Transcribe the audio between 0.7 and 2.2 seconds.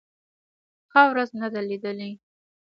ښه ورځ نه ده لېدلې.